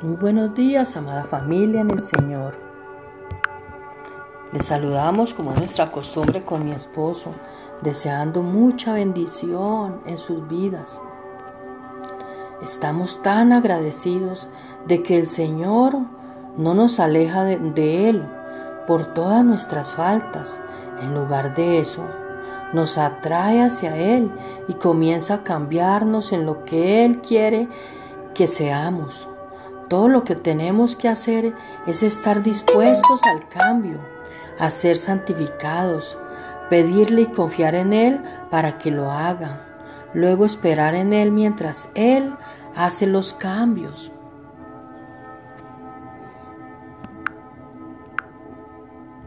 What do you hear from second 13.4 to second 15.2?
agradecidos de que